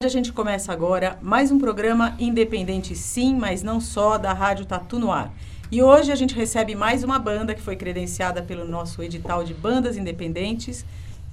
[0.00, 4.96] A gente começa agora mais um programa independente sim, mas não só, da Rádio Tatu
[4.96, 5.34] no Ar.
[5.72, 9.52] E hoje a gente recebe mais uma banda que foi credenciada pelo nosso edital de
[9.52, 10.84] bandas independentes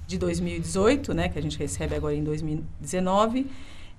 [0.07, 3.45] de 2018, né, que a gente recebe agora em 2019.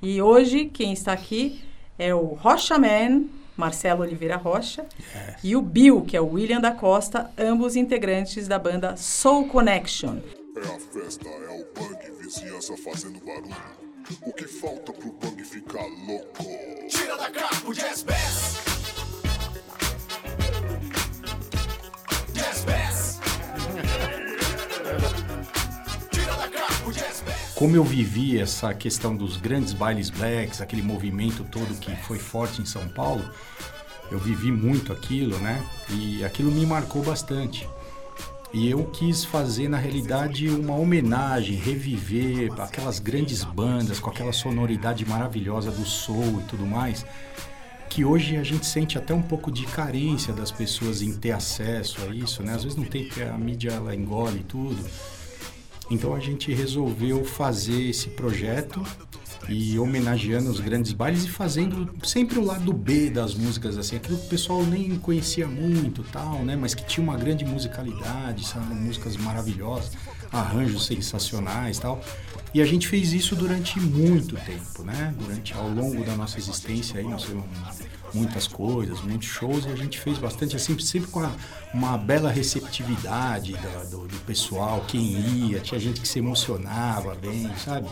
[0.03, 1.63] E hoje quem está aqui
[1.97, 3.27] é o Rocha Man,
[3.57, 5.37] Marcelo Oliveira Rocha, yes.
[5.45, 10.17] e o Bill, que é o William da Costa, ambos integrantes da banda Soul Connection.
[10.57, 13.86] É a festa, é o punk, vizinhança fazendo barulho.
[14.23, 16.45] O que falta pro bang ficar louco?
[16.89, 18.57] Tira da capa o Jazz Bass.
[22.33, 23.21] Jazz Bass.
[26.13, 27.53] Tira da capa o Jazz Bass.
[27.57, 32.63] Como eu vivi essa questão dos grandes bailes blacks, aquele movimento todo que foi forte
[32.63, 33.29] em São Paulo,
[34.13, 35.61] eu vivi muito aquilo, né?
[35.91, 37.69] E aquilo me marcou bastante.
[38.53, 45.05] E eu quis fazer, na realidade, uma homenagem, reviver aquelas grandes bandas com aquela sonoridade
[45.05, 47.05] maravilhosa do soul e tudo mais,
[47.91, 52.01] que hoje a gente sente até um pouco de carência das pessoas em ter acesso
[52.03, 52.55] a isso, né?
[52.55, 54.79] Às vezes não tem a mídia ela engole tudo.
[55.91, 58.83] Então a gente resolveu fazer esse projeto
[59.49, 64.19] e homenageando os grandes bailes e fazendo sempre o lado B das músicas, assim, aquilo
[64.19, 66.57] que o pessoal nem conhecia muito tal, né?
[66.57, 69.93] Mas que tinha uma grande musicalidade, são músicas maravilhosas,
[70.33, 72.03] arranjos sensacionais tal.
[72.57, 75.15] E a gente fez isso durante muito tempo, né?
[75.19, 77.45] Durante, ao longo da nossa existência aí, nós fizemos
[78.15, 81.31] muitas coisas, muitos shows e a gente fez bastante assim, sempre com
[81.75, 83.55] uma bela receptividade
[83.91, 87.91] do, do pessoal, quem ia, tinha gente que se emocionava bem, sabe?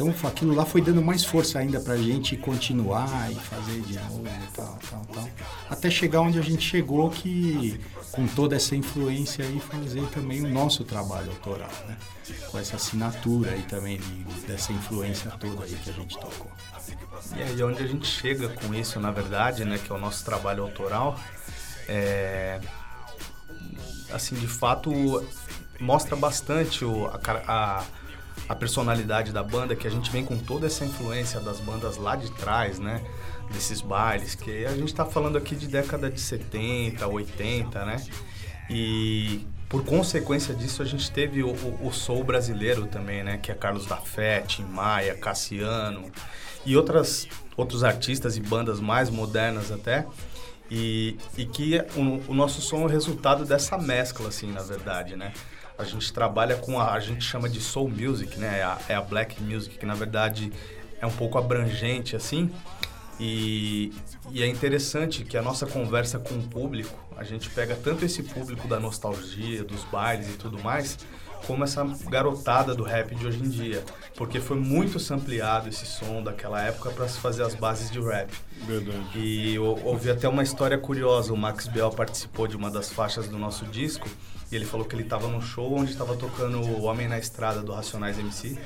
[0.00, 4.28] Então aquilo lá foi dando mais força ainda pra gente continuar e fazer de novo
[4.28, 5.28] e tal, tal, tal.
[5.68, 7.80] Até chegar onde a gente chegou que
[8.12, 11.96] com toda essa influência aí fazer também o nosso trabalho autoral, né?
[12.48, 16.52] Com essa assinatura aí também de, dessa influência toda aí que a gente tocou.
[17.36, 20.24] E aí onde a gente chega com isso, na verdade, né, que é o nosso
[20.24, 21.18] trabalho autoral,
[21.88, 22.60] é
[24.12, 24.92] assim, de fato
[25.80, 27.84] mostra bastante o, a, a
[28.48, 32.16] a personalidade da banda, que a gente vem com toda essa influência das bandas lá
[32.16, 33.02] de trás, né?
[33.50, 38.04] Desses bailes, que a gente está falando aqui de década de 70, 80, né?
[38.68, 43.38] E por consequência disso a gente teve o, o, o soul brasileiro também, né?
[43.38, 46.10] Que é Carlos da Fé, Tim Maia, Cassiano
[46.64, 47.26] e outras,
[47.56, 50.06] outros artistas e bandas mais modernas até.
[50.70, 55.16] E, e que o, o nosso som é o resultado dessa mescla, assim, na verdade,
[55.16, 55.32] né?
[55.78, 58.58] A gente trabalha com a, a gente chama de soul music, né?
[58.58, 60.52] É a, é a, black music, que na verdade
[61.00, 62.50] é um pouco abrangente assim.
[63.20, 63.92] E,
[64.30, 68.22] e, é interessante que a nossa conversa com o público, a gente pega tanto esse
[68.22, 70.98] público da nostalgia, dos bailes e tudo mais,
[71.46, 73.84] como essa garotada do rap de hoje em dia.
[74.16, 78.30] Porque foi muito sampleado esse som daquela época para se fazer as bases de rap.
[78.66, 79.18] Verdade.
[79.18, 83.28] E eu, ouvi até uma história curiosa, o Max Bell participou de uma das faixas
[83.28, 84.08] do nosso disco
[84.50, 87.60] e ele falou que ele estava num show onde estava tocando O Homem na Estrada
[87.60, 88.58] do Racionais MC.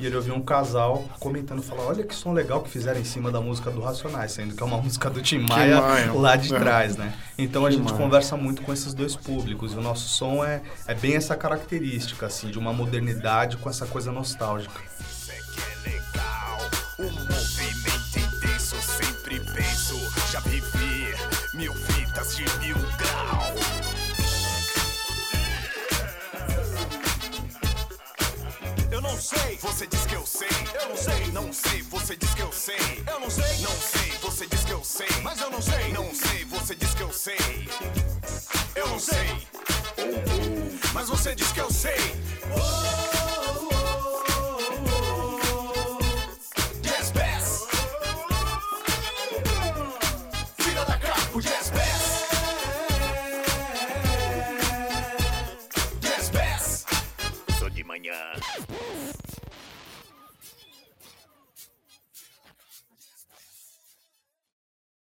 [0.00, 3.30] E ele ouviu um casal comentando, falou, olha que som legal que fizeram em cima
[3.30, 6.12] da música do Racionais, sendo que é uma música do Tim Maia, Maia.
[6.12, 6.58] lá de é.
[6.58, 7.14] trás, né?
[7.38, 7.96] Então a gente Maia.
[7.96, 12.26] conversa muito com esses dois públicos e o nosso som é, é bem essa característica,
[12.26, 14.80] assim, de uma modernidade com essa coisa nostálgica.
[29.62, 30.48] Você diz que eu sei.
[30.74, 31.26] Eu não sei.
[31.28, 31.82] Não sei.
[31.82, 33.04] Você diz que eu sei.
[33.06, 33.58] Eu não sei.
[33.60, 34.12] Não sei.
[34.20, 35.06] Você diz que eu sei.
[35.22, 35.92] Mas eu não sei.
[35.92, 36.44] Não sei.
[36.46, 37.68] Você diz que eu sei.
[38.74, 39.46] Eu não sei.
[40.92, 41.96] Mas você diz que eu sei.
[56.00, 56.84] Jazz Bass.
[57.60, 58.16] Sou de manhã.